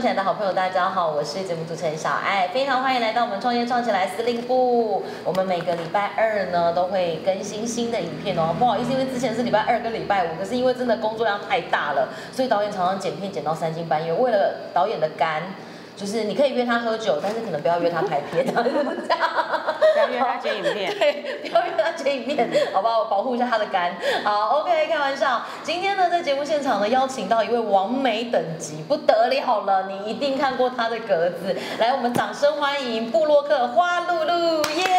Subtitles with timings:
[0.00, 5.02] 创起来的好朋友，大家好，我是节目主持人小爱，非常欢迎来到我们创业创起来司令部。
[5.22, 8.54] 我们每个礼拜二呢都会更新新的影片哦。
[8.58, 14.10] 不好意思，因为之前是礼拜二跟礼拜五，可是因为真的工作量太大了，所以导演常常剪片剪到三更半夜。
[14.10, 15.42] 为了导演的肝。
[16.00, 18.64] 就是你可以约他喝酒，但是可能不要约他拍片，这样。
[19.92, 23.04] 不要约他剪影片，对，不要约他剪影片，好不好？
[23.04, 23.94] 保护一下他的肝。
[24.24, 25.42] 好，OK，开玩笑。
[25.62, 31.54] 今天呢，在节目现场呢，邀请到一位王美等级，不得了了，你一定看过他的格子。
[31.78, 34.89] 来，我们掌声欢迎布洛克花露露，耶！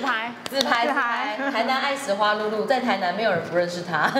[0.00, 1.50] 自拍，自拍，自拍。
[1.50, 4.10] 台南爱食花露露，在台南没有人不认识她。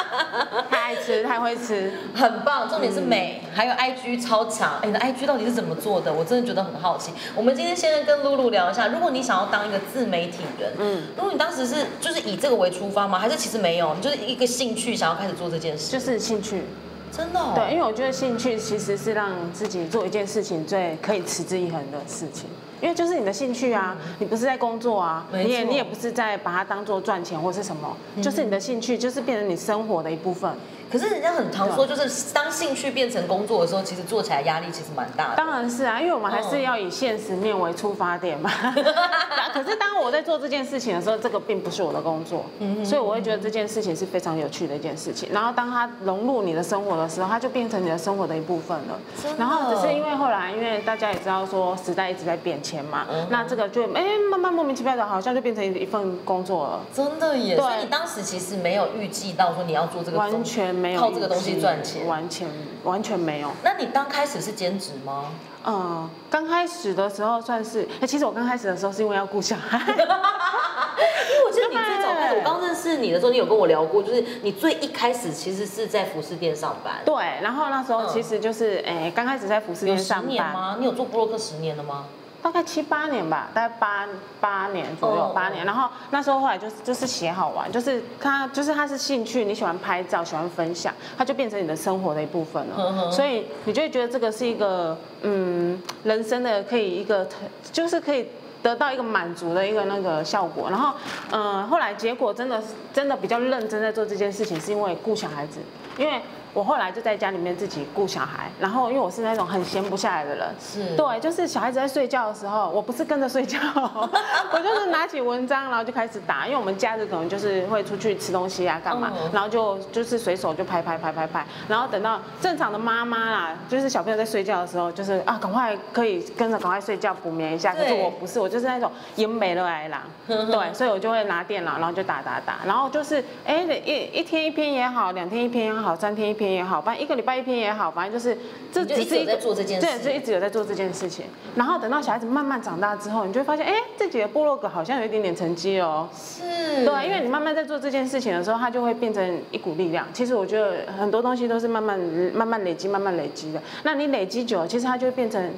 [0.70, 2.66] 太爱吃，太会吃，很棒。
[2.66, 4.78] 重点是美，还有 IG 超强。
[4.82, 6.10] 哎你的 IG 到底是怎么做的？
[6.10, 7.12] 我真的觉得很好奇。
[7.34, 13.18] 我们今天先跟露露聊一下，如果你想要当一个自媒体人，嗯，如果你当时是就是以这个为出发吗？
[13.18, 15.92] 还是其实没有，你就是一个兴趣想要开始做这件事？
[15.92, 16.64] 就是兴趣，
[17.10, 17.54] 真的。
[17.54, 22.48] 对，因为我觉得兴趣其实是让自己做一件事情最可以持之以恒的事情。
[22.80, 30.48] 因为就是你的兴趣啊，你不是在工作啊，你也你也不是在把它当做赚钱或是什么，就是你的兴趣，就是变成你生活的一部分。
[30.90, 35.36] 可是人家很常说，就是当兴趣变成工作的时候，其实做起来压力其实蛮大的。
[35.36, 38.50] 当然是啊，因为我们还是要以现实面为出发点嘛。
[39.52, 42.44] 可是当我在做这件事情的时候，这个并不是我的工作，
[42.84, 45.28] 所以我会觉得这件事情是非常有趣的一件事情。
[45.32, 48.98] 然后当它融入你的生活的时候，它就变成你的生活的一部分了。
[49.36, 56.80] 然后只是因为后来，因为大家也知道说时代一直在变迁嘛，那这个就哎慢慢莫名其妙的，好像就变成一份工作了。
[56.94, 57.56] 真的耶！
[57.56, 60.77] 所以你当时其实没有预计到说你要做这个，完全。
[60.96, 62.48] 靠这个东西赚钱，完全
[62.84, 63.50] 完全没有。
[63.62, 65.26] 那你刚开始是兼职吗？
[65.66, 67.86] 嗯，刚开始的时候算是。
[68.00, 69.78] 哎，其实我刚开始的时候是因为要顾小孩。
[69.88, 76.94] 因为我记得你最早开始，我刚认识你的时候，你有跟我聊过，就是你最一开始其实是在服饰店上班。
[77.04, 80.76] 对，然后那时候其实就是，哎，刚开始在服饰店上班吗？
[80.78, 82.06] 你有做布洛克十年了吗？
[82.40, 84.06] 大概七八年吧，大概八
[84.40, 85.66] 八年左右，八年。
[85.66, 93.10] 然后那时候后来就是就是写好玩，就是他就是他是兴趣，你喜欢拍照，喜欢分享，他就变成你的生活的一部分了。
[93.10, 97.26] 所以你就会觉得这个是一个嗯人生的可以一个
[97.72, 98.28] 就是可以
[98.62, 100.70] 得到一个满足的一个那个效果。
[100.70, 100.94] 然后
[101.32, 102.62] 嗯后来结果真的
[102.94, 105.58] 真的比较认真在做这件事情，是因为顾小孩子，
[105.98, 106.22] 因为。
[106.54, 110.96] 我后来就在家里面自己顾小孩，然后因为我是那种很闲不下来的人，是。
[110.96, 113.58] 对，就是小孩子在睡觉的时候，我不是跟着睡觉，
[114.52, 136.47] 我就是拿起文章，然后就开始打，因为我们假日可能就是会出去吃东西啊，干嘛，然后就就是随手就拍拍拍拍拍，然后等到正常的妈妈啦，就是小朋友在睡觉的时候，就是啊，赶快可以跟着赶快睡觉补眠一下，可是我不是，我就是那种眼没了来啦， 对，所以我就会拿电脑，然后就打打打，然后就是哎，一一天一篇也好，两天一篇也好，三天一篇。
[136.50, 138.36] 也好，反正一个礼拜一篇也好，反正就是
[138.72, 141.26] 这只是在做这件事，对，就一直有在做这件事情。
[141.56, 146.08] 然后等到小孩子慢慢长大之后，你就会发现，哎，自己的部落格好像有一点点成绩哦。
[146.16, 150.06] 是，对，因为你慢慢在做这件事情的时候，它就会变成一股力量。
[150.12, 151.98] 其实我觉得很多东西都是慢慢
[152.34, 153.62] 慢慢累积、慢慢累积的。
[153.82, 155.50] 那你累积久，了，其实它就会变成。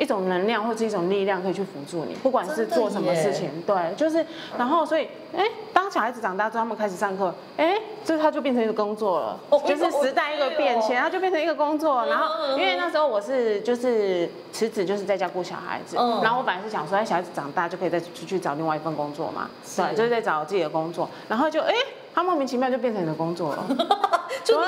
[0.00, 4.24] 一种能量或者一种力量可以去辅助你，不管是做什么事情，对，就是，
[4.56, 5.06] 然后所以，
[5.36, 5.44] 哎，
[5.74, 12.06] 当小孩子长大之后，他们开始上课，哎，这他就变成一个工作了，就是时代一个变迁，他就变成一个工作。
[12.06, 21.74] 然后，因为那时候我是就是辞职，就是在家顾小孩子，然后我本来是想说，哎，小孩子长大就可以再出去找另外一份工作嘛，对，就是在找自己的工作，然后就哎。
[22.14, 23.64] 他莫名其妙就变成你的工作了，
[24.44, 24.66] 就你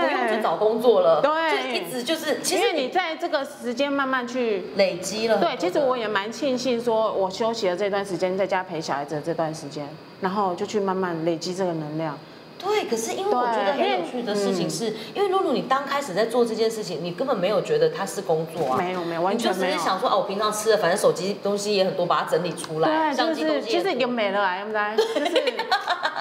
[0.00, 5.38] 不用去找工作了，对，就一直就是，其实你在这个时间慢慢去累积了。
[5.38, 9.88] 对，其实我也蛮庆幸，说我休息了这段时间，在家陪小孩子的这段时间，
[10.20, 12.18] 然后就去慢慢累积这个能量。
[12.62, 19.66] 对，可是因为我觉得很有趣的事情是，因为露露你刚开始在做这件事情，你根本没有觉得它是工作啊，没有没有，完全没有。
[19.66, 24.96] 你就只是想说，哦，我平常吃的，反正手机东西也很多，把它整理出来，相机东西其实已经没了，对不对？
[25.14, 25.54] 就是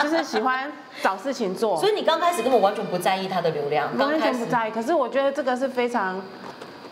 [0.04, 0.72] 就是喜欢
[1.04, 1.76] 找事情做。
[1.82, 4.72] 所以你刚开始根本完全不在意它的流量，完全不在意。
[4.72, 6.22] 可是我觉得这个是非常。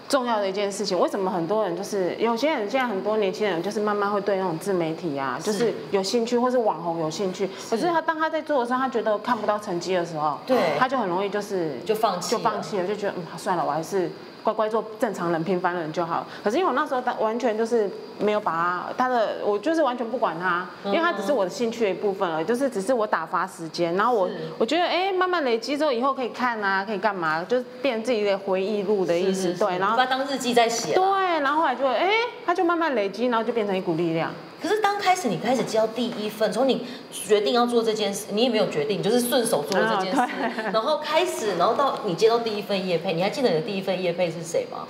[0.10, 14.10] 重要的一件事情，为什么很多人就是有些人现在很多年轻人就是慢慢会对那种自媒体啊，就是有兴趣，或是网红有兴趣，可是他当他在做的时候，他觉得看不到成绩的时候，对，他就很容易就是就放弃，就放弃了，就觉得嗯算了，我还是。
[14.48, 16.26] 乖乖做正常人、平凡人就好。
[16.42, 23.94] 可是因为我那时候他完全就是没有把他他的，我就是完全不管他，因为他只是我的兴趣的一部分了，就是只是我打发时间。
[23.96, 29.54] 然后我我觉得哎，慢慢累积之后，以后可以看啊，可以干嘛，就是变自己的回忆录的意思。
[29.54, 30.94] 对，然后把它当日记在写。
[30.94, 31.04] 对，
[31.42, 32.10] 然后后来就哎，
[32.46, 34.32] 他就慢慢累积，然后就变成一股力量。
[34.62, 40.30] 可是刚开始你开始接到第一份，从你决定要做这件事，你也没有决定，就是顺手做了这件事，啊
[40.74, 44.88] 然后开始，然后到你接到第一份业配，你还记得你的第一份业配是谁吗？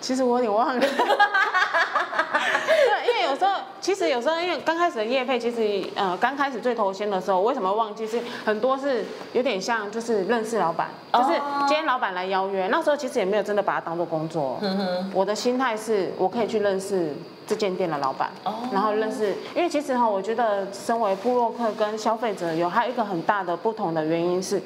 [0.00, 0.86] 其实我有点忘了。
[2.32, 8.06] 对，因为有时候，其实有时候，因为刚开始的业配，其实呃，刚开始最头先的时候，为什么忘记？
[8.06, 14.58] 是很多是有点像，就是认识老板，就是哦今天老板来邀约，那时候其实也没有真的把它当做工作。
[14.62, 17.12] 嗯哼，我的心态是我可以去认识
[17.46, 24.60] 这间店的老板，哦然后认识，因为其实哈，我觉得身为布洛克跟消费者有还有一个很大的不同的原因是。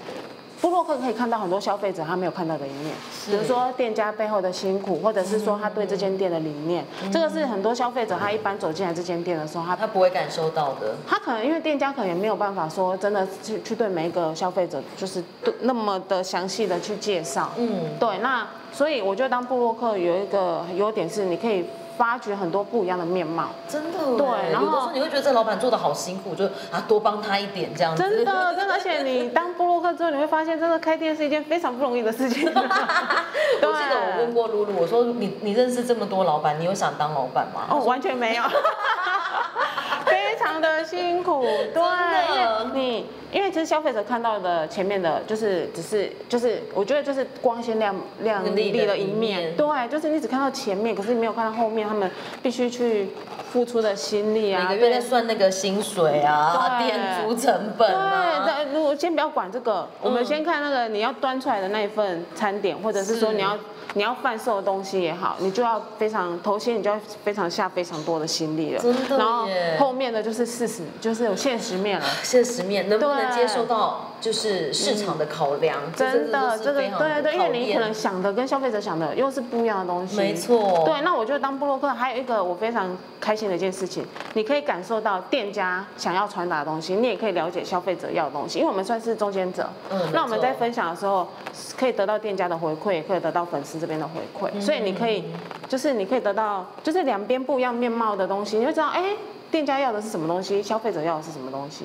[0.60, 2.94] 布洛克可以看到很多消费者他没有看到的一面，
[3.26, 10.94] 比如说店家背后的辛苦，或者是说他对这间店的理念，这个是很多消费者他一般走进来这间店的时候，他他不会感受到的。
[11.06, 21.64] 他可能因为店家可能也没有办法说真的去去对每一个消费者就是对那么的详细的去介绍，嗯，对，那所以我觉得当布洛克有一个优点是你可以
[21.96, 23.98] 发掘很多不一样的面貌，真的。
[24.16, 28.02] 对然后有的时候你会觉得这老板做的好辛苦，就啊多帮他一点这样子。
[28.02, 29.54] 真的真的，而且你当
[29.92, 32.46] 之后，你会发现真的开店是一件非常不容易的事情。
[32.50, 37.66] 我记得我问过露露，我说你你认识这么多老板，你有想当老板吗？
[37.70, 38.48] 哦，完全没有，非
[40.54, 41.42] 常的辛苦。
[41.42, 41.82] 对，
[42.28, 49.56] 因为你因为其实消费者看到的前面的，就是只是就是，我觉得就是光鲜亮亮丽的一面。
[49.56, 52.08] 对，就是你只看到前面，可是你没有看到后面他们
[52.42, 53.08] 必须去
[53.50, 54.66] 付出的心力啊。
[54.68, 58.44] 每个月在算那个薪水啊、对店租成本啊。
[58.44, 63.58] 对，如果先不要管这个，我们嗯先看那个你要端出来的那一份餐点，或者是说你要
[63.94, 68.80] 你要贩售的东西也好，你就要非常头先你就要非常下非常多的心力了。
[68.80, 69.46] 真的然后
[69.78, 72.06] 后面的就是事实，就是有现实面了。
[72.22, 75.78] 现实面能不能接受到就是市场的考量？
[75.94, 80.16] 这真的，这个是非常对对，因为你可能想的跟消费者想的又是不一样的东西。
[80.16, 84.04] 没错，对，那我觉得当布洛克还有一个我非常开心的一件事情，
[84.34, 89.68] 你可以感受到店家想要传达的东西，你也可以了解消费者要的东西，因为我们算是中间者。
[89.90, 91.26] 嗯那我们在分享的时候，
[91.76, 95.24] 可以得到店家的回馈，也可以得到粉丝这边的回馈，所以你可以，
[95.68, 99.16] 就是你可以得到，就是两边不一样面貌的东西，你会知道，哎，
[99.54, 101.84] 店家要的是什么东西，消费者要的是什么东西。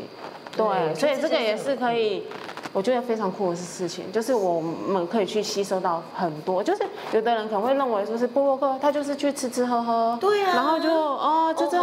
[0.58, 2.24] 对，对所以这个也是可以。
[2.72, 6.64] 我觉得非常酷的事情，就是我们可以去吸收到很多。
[6.64, 11.79] 就是有的人可能会认为说是布洛克，他就是去吃吃喝喝，对啊然后就哦吃吃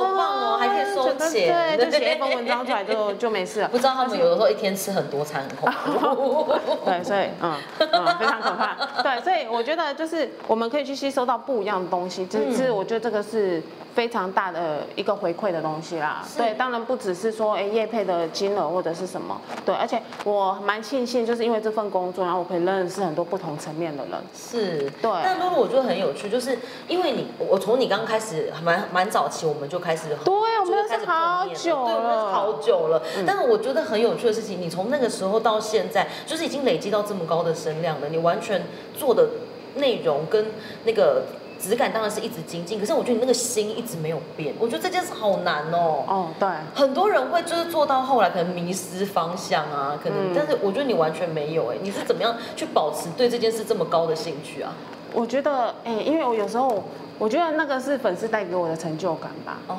[1.16, 3.76] 钱对，就写一封文章出来就 就没事了不。
[3.76, 6.54] 知道他们有的时候一天吃很多餐，很恐怖。
[6.84, 8.76] 对，所以嗯嗯非常可怕。
[9.02, 13.62] 对，所以我觉得就是我们可以去吸收到不一样的东西，这是我觉得这个是
[13.94, 16.24] 非常大的一个回馈的东西啦。
[16.36, 24.12] 对，当然不只是说哎业配的金额或者是什么，对，而且我蛮庆幸，就是因为这份工作，然后我可以认识很多不同层面的人。
[24.34, 26.58] 是，对但露露我觉得很有趣，就是
[26.88, 33.02] 因为你，我从你刚开始蛮蛮早期，我们就开始对，我们认就开始识好久了久对，我认识了，好久了。
[33.26, 38.62] 但是我觉得很有趣的事情，你从那个时候到现在，就是已经累积到这么高的声量了，你完全
[38.96, 39.28] 做的
[39.76, 40.46] 内容跟
[40.84, 41.22] 那个
[41.58, 46.04] 质感当然是一直精进，可是我觉得你那个心一直没有变，我觉得这件事好难哦。
[46.06, 46.48] 哦，对。
[46.74, 54.72] 很多人会就是做到后来可能迷失方向啊，可能，嗯但是我觉得你完全没有哎，你是怎么样去保持对这件事这么高的兴趣啊？
[55.14, 56.84] 我觉得，哎、因为我有时候，
[57.18, 59.58] 我觉得那个是粉丝带给我的成就感吧。
[59.68, 59.76] 哦，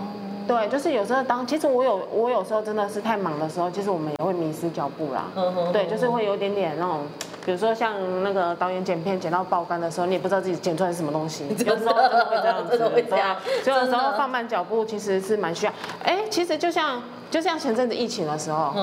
[0.48, 5.26] 对，就是有时候当，其实我有，我有时候真的是太忙的时候，其实我们也会迷失脚步啦。
[5.74, 7.02] 对，就是会有一点点那种，
[7.48, 7.94] 比如说像
[8.26, 15.72] 那个导演剪片剪到爆肝的时候，你也不知道自己剪出来是什么东西，有时候真的会这样子，会这样所以有时候放慢脚步其实是蛮需要。
[16.04, 17.02] 哎，其实就像
[17.32, 18.74] 就像前阵子疫情的时候，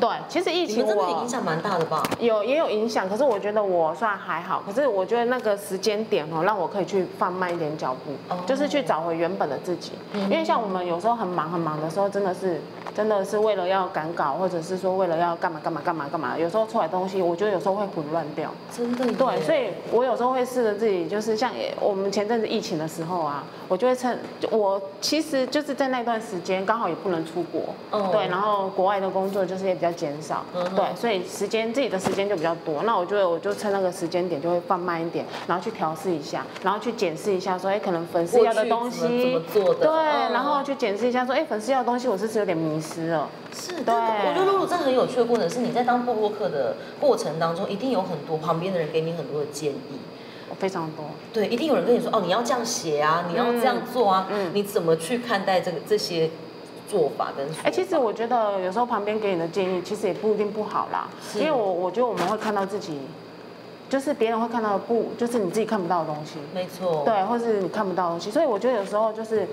[0.00, 2.02] 对，其实疫情我影响蛮大的吧？
[2.18, 4.62] 有也有影响，可是我觉得我算还好。
[4.64, 9.92] 可是我觉得那个时间点哦，让我可以去放慢一点脚步，哦就是去找回原本的自己。
[10.14, 12.62] 因为像我们有时候很忙很忙的时候，真的是
[12.96, 18.50] 真的是为了要赶稿，或者是说为了要干嘛干嘛干嘛干嘛，有时候出来东西，我觉得有时候会混乱掉。
[18.74, 24.18] 真的对，所以我有时候会试着自己，就是像我们前阵子疫情的时候啊，我就会趁
[24.50, 28.08] 我其实就是在那段时间刚好也不能出国，哦。
[28.10, 32.82] 对，然后国外的工作就是也比较减少，嗯对，所以时间自己的时间就比较多。
[32.84, 39.00] 那我觉得我就趁那个时间点就会放慢一点，然后去调试一下，然后去检视一下说，哎，可能粉丝要的东西。
[39.00, 39.80] 怎么做的。
[39.80, 40.32] 对，嗯。
[40.32, 43.28] 然后去检视一下说，哎，粉丝要的东西我是不是有点迷失了？
[43.52, 49.98] 是，对我觉得露露这很有趣的过程是，你在当布洛克的过程当中，一定有很多旁边的人给你很多的建议。
[50.58, 51.04] 非常多。
[51.34, 56.30] 对，一定有人跟你说，哦，你要这样写啊，你要这样做啊，嗯你怎么去看待这个这些
[56.88, 57.46] 做法跟？
[57.62, 61.08] 哎、其实我觉得有时候旁边给你的建议，其实也不一定不好啦。
[61.20, 62.98] 是因为我我觉得我们会看到自己，
[63.90, 68.30] 就是别人会看到的不，就是你自己看不到的东西，没错，对，或是你看不到的东西。
[68.30, 69.46] 所以我觉得有时候就是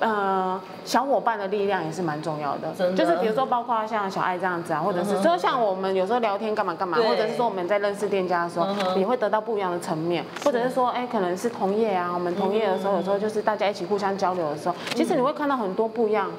[0.00, 2.92] 呃，小伙伴的力量也是蛮重要的，的。
[2.92, 9.00] 就是比如说包括像小爱这样子啊，或者是说像我们有时候聊天干嘛干嘛，或者是说我们在认识店家的时候嗯，哼。
[9.00, 16.30] 也会得到不一样的层面，或者是说，哎，可能是同业啊，我们同业的时候，有时候就是大家一起互相交流的时候，其实你会看到很多不一样。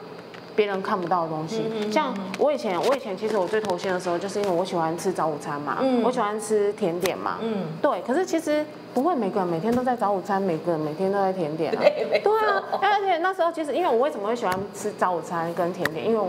[0.60, 6.04] 别人看不到的东西，像我以前，我以前其实我最头先的时候，就是因为我喜欢吃早午餐嘛，嗯。
[6.04, 11.82] 我喜欢吃甜点嘛，嗯，对，可是其实不会每个人每天都在早午餐，每个人每天都在甜点啊。
[12.22, 16.20] 对啊，而且那时候其实因为我为什么会喜欢吃早午餐跟甜点，因为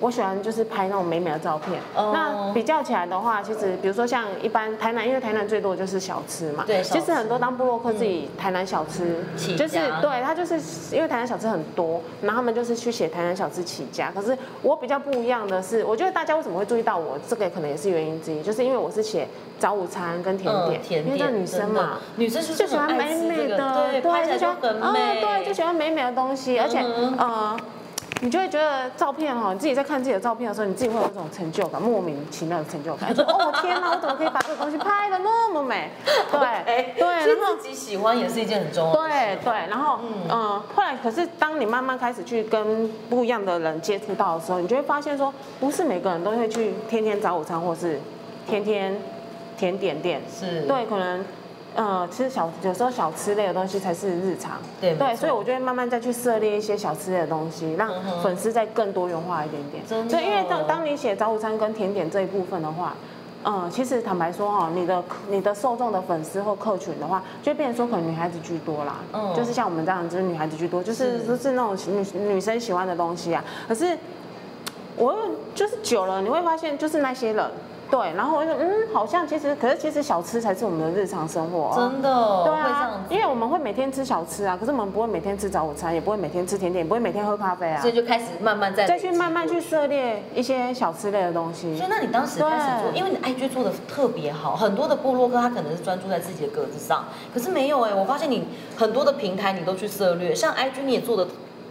[0.00, 0.10] 我。
[0.10, 1.80] 喜欢就是拍那种美美的照片。
[1.94, 6.64] 哦那比较起来的话，其实比如说像一般台南，因为台南最多就是小吃嘛。
[6.66, 9.22] 对其实很多当布洛克自己台南小吃，
[9.56, 10.58] 就是对他就是
[10.90, 14.10] 因为台南小吃很多，然后他们就是去写台南小吃起家。
[14.10, 19.28] 可是我比较不一样的是，我觉得大家为什么会注意到我，这个可能也是原因之一，就是因为我是写
[19.60, 27.56] 早午餐跟甜点，嗯甜因为这点女生嘛，女生就是就喜欢美美的，对，就就喜欢很美，嗯对，就喜欢美美的东西，而且嗯呃，
[28.22, 35.90] 你就会觉得照片哈，你自己在看自己的照片的时候，你自己会有一种成就感，莫名其妙的成就感， 说哦天哪，我怎么可以把这个东西拍的那么美？
[36.30, 39.36] 对对，然后自己喜欢也是一件很重要的事。
[39.42, 39.98] 对对，然后
[40.28, 47.98] 嗯、后来可是当你慢慢开始去跟不一样的人接触到的时候，你就会发现说，不是每个人都会去天天早午餐或是
[48.46, 48.94] 天天
[49.56, 51.24] 甜点店，是，对，可能
[51.74, 57.90] 呃吃小有时候小吃类的东西才是日常，对，对所以我就会慢慢再去涉猎一些小吃类的东西，让
[58.22, 59.82] 粉丝再更多元化一点点。
[59.86, 62.94] 真的所以因为当当你写早午餐跟甜点这一部分的话。
[63.42, 73.42] 嗯，其实坦白说哈，你的你的受众的粉丝或客群的话，就变成说可能女孩子居多啦，嗯就是像我们这样，就是女孩子居多，就是是就是那种女女生喜欢的东西啊。
[73.66, 73.96] 可是
[74.98, 75.16] 我
[75.54, 77.50] 就是久了，你会发现就是那些人，
[77.90, 87.80] 对，然后我就嗯，好像其实，可是其实小吃才是我们的日常生活、啊，真的对会这样啊，子，因为我们会每天吃小吃啊，可是我们不会每天吃早午餐，也不会每天吃甜点，也不会每天喝咖啡啊。
[87.80, 91.76] 所，以就开始慢慢在再去慢慢去涉猎一些小吃类的东西。
[91.76, 91.88] 所以，。
[91.90, 97.04] 那你当时开始做，因为你 IG 做的特别好，很多的部落客他可能是专注在自己的格子上，
[97.34, 98.44] 可是没有哎、我发现你
[98.76, 101.26] 很多的平台你都去涉猎，像 IG 你也做的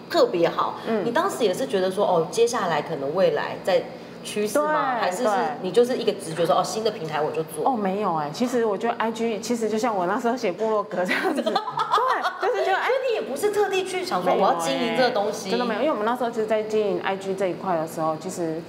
[0.09, 1.05] 特别好，嗯。
[1.05, 3.83] 你当时也是觉得说哦，接下来可能未来在
[4.29, 4.65] 趋势吗？
[4.95, 5.29] 对还是是
[5.62, 18.62] 你就是一个直觉说哦，新的平台我就做，哦，没有哎、其实我觉得 IG 其实就像我那时候写部落格这样子， 对，就是觉得哎你也不是特地去想说我要经营这个东西，真的没有，因为我们那时候其实，在经营 IG 这一块的时候，其实，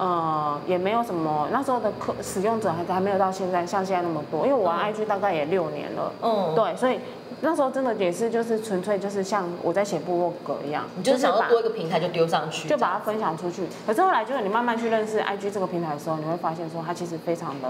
[0.00, 6.98] 呃，也没有什么，那时候的客使用者还还没有到现在像现在那么多，因为我玩 IG 大概也六年了，嗯，对，所以
[7.42, 13.66] 那时候真的也是就是纯粹就是像我在写部落格一样，你就是想要把多一个平台就丢上去，就把它分享出去。
[13.86, 17.68] 可是后来就是你慢慢去认识 IG 这个平台的时候，你会发现说它其实非常的，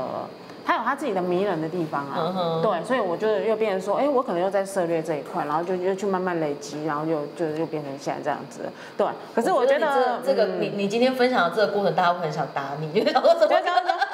[0.70, 2.32] 它有它自己的迷人的地方嗯啊。
[2.32, 8.72] 哼对，所以我就又变成说，哎，我可能又在涉猎这一块，然后就又去慢慢累积，然后又就又变成现在这样子了。
[8.96, 13.60] 对，可是我觉你得这这个嗯你你今天分享的这个过程，大家会很想打你， 就是想说怎么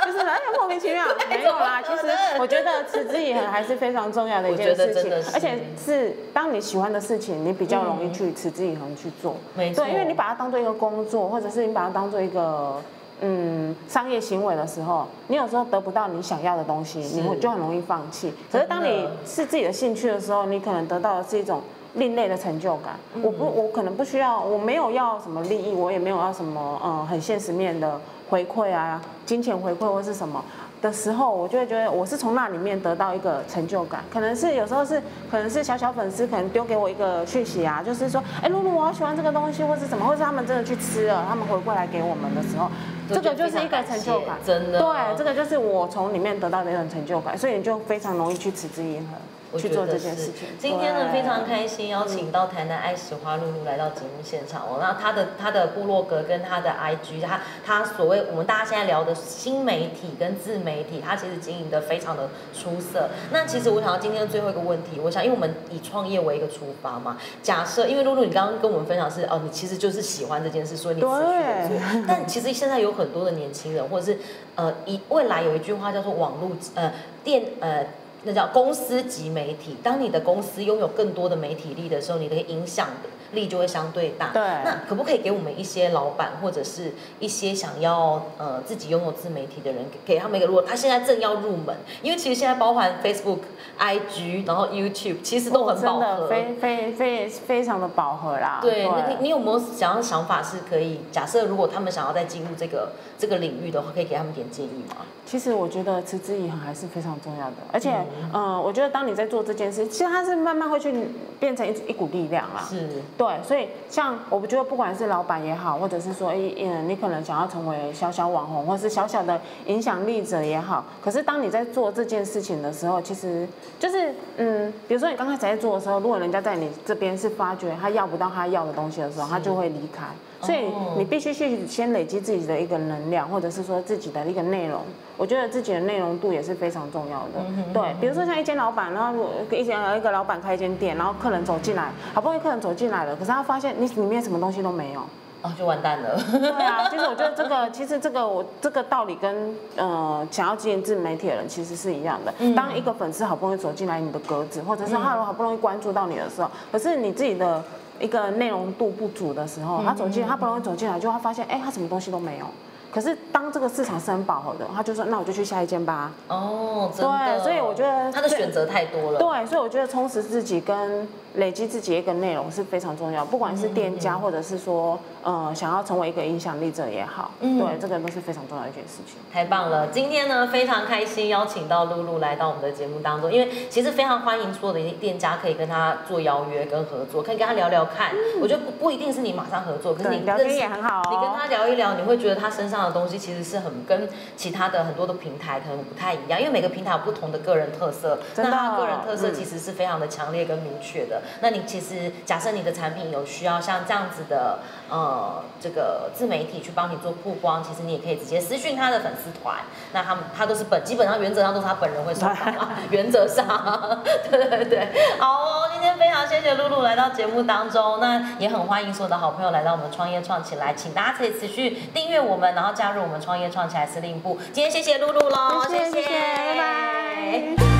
[0.06, 1.82] 就是哎呀莫名其妙，没有啦。
[1.82, 2.06] 其实
[2.38, 9.36] 我觉得持之以恒还是非常重要的一件事情而且是当你喜欢的事情，你比较容易去持之以恒去做。
[9.54, 12.80] 没错，对，因为你把它当做一个工作，或者是你把它当做一个
[13.20, 18.32] 嗯商业行为的时候，你有时候得不到你想要的东西，你会就很容易放弃。
[18.50, 21.61] 可是当你是自己的兴趣的时候，你可能得到的是一种。
[21.99, 30.44] 另类的成就感，嗯我不，我可能不需要，我没有要什么利益，我也没有要什么，呃，很现实面的回馈啊，金钱回馈或是什么
[30.82, 42.68] 的时候，我就会觉得我是从那里面得到一个成就感，可能是有时候是，可能是小小粉丝可能丢给我一个讯息啊，就是说，哎，露露，我好喜欢这个东西，或是什么，或是他们真的去吃了，他们回过来给我们的时候，
[43.08, 49.08] 这个就是一个成就感，真的，对，这个就是我从里面得到的一种成就感，所以你就非常容易去持之以恒。
[49.56, 50.48] 去做这件事情。
[50.58, 54.78] 今天呢，非常开心邀请到台南爱石花露露来到节目现场哦。
[54.80, 63.08] 那她的她的部落格跟她的 IG，她她所谓我们大家现在聊的新媒体跟自媒体，她其实经营的非常的出色。
[63.30, 72.04] 那其实我想要今天的最后一个问题，我想因为我们以创业为一个出发嘛，假设因为露露你刚刚跟我们分享是哦，你其实就是喜欢这件事，所以你持续。
[72.06, 74.18] 但其实现在有很多的年轻人，或者是
[74.56, 77.86] 呃，一未来有一句话叫做网络呃电呃。
[78.26, 79.76] 那叫公司级媒体。
[79.83, 82.88] 当你的公司拥有更多的媒体力的时候，你的影响
[83.33, 84.30] 力就会相对大。
[84.33, 93.38] 对那可不可以给我们一些老板或者是一些想要呃自己拥有自媒体的人，给给他们一个，如果他现在正要入门，因为其实现在包含 Facebook、
[93.78, 96.26] IG，然后 YouTube，其实都很饱和。
[96.26, 98.59] 非非非非常的饱和啦。
[98.61, 101.00] 对，那你你有没有想要想法是可以？
[101.12, 104.97] 假设如果他们想要再进入这个这个领域的话，可以给他们点建议吗？
[105.25, 107.90] 其实我觉得持之以恒还是非常重要的，而且
[108.23, 110.92] 嗯嗯，我觉得当你在做这件事，其实它是慢慢会去
[111.38, 112.66] 变成一一股力量啦。
[112.68, 123.46] 是，对，所以像我觉得不管是老板也好，或者是说，哎，嗯，你可能想要成为小小网红，或是小小的影响力者也好，可是当你在做这件事情的时候，其实
[123.78, 130.06] 就是，嗯，比如说你刚开始在做的时候，如果人家在你这边是发觉他要不到他要的东西的时候，他就会离开。
[130.43, 130.59] 所以
[130.97, 134.83] 你必须去先累积自己的一个能量，或者是说自己的一个内容。
[135.16, 137.43] 我觉得自己的内容度也是非常重要的。
[137.73, 139.14] 对，比如说像一间老板，然后
[139.50, 145.00] 一间一个老板开一间店，然后客人走进来，好不容易客人走进来了，可是他发现你里面什么东西都没有，
[145.40, 146.21] 哦，就完蛋了。
[146.31, 152.35] 对啊，其实我觉得这个，其实这个我这个道理跟呃想要经营自媒体的人其实是一样的。
[152.55, 157.64] 当一个粉丝好不容易走进来你的格子，或者是他好不容易关注到你的时候，可是你自己的。
[158.00, 162.46] 一个内容度不足的时候，他走进，他不容易走进来，就会发现，哎，他什么东西都没有。
[162.92, 166.12] 可是当这个市场是很饱和的，他就说，那我就去下一间吧。
[166.28, 169.18] 哦，对，所以我觉得他的选择太多了。
[169.18, 171.06] 对，所以我觉得充实自己跟
[171.37, 174.99] 累积自己一个内容是非常重要，不管是店家或者是说。
[175.26, 179.16] 呃，想要成为一个影响力者也好，对，这个都是非常重要的一件事情。
[179.33, 188.12] 太棒了，今天呢非常开心邀请到露露来到我们的节目当中，因为其实非常欢迎所有的店家可以跟他做邀约跟合作，可以跟他聊聊看。
[188.40, 191.02] 我觉得不不一定是你马上合作，可是你聊天也很好。
[191.11, 201.21] 你跟他聊一聊，你会觉得他身上的东西其实是很跟其他的很多的平台可能不太一样，因为每个平台有不同的个人特色，那他个人特色其实是非常的强烈跟明确的。
[201.40, 204.59] 那你其实假设你的产品有需要像这样子的。
[204.88, 209.56] 呃，这个自媒体去帮你做曝光，其实你也可以直接私讯他的粉丝团，
[209.92, 213.45] 那他们他都是本基本上原则上都是他本人会收到嘛， 原则上，
[214.30, 224.38] 对对对，好哦，今天非常谢谢露露来到节目当中，那也很欢迎所有的好朋友来到我们创业创起来，请大家可以持续订阅我们，然后加入我们创业创起来司令部。
[224.52, 227.75] 今天谢谢露露喽，谢谢，拜拜。